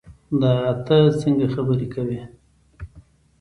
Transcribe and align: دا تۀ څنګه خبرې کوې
دا 0.41 0.53
تۀ 0.85 0.97
څنګه 1.21 1.45
خبرې 1.55 1.87
کوې 1.93 2.21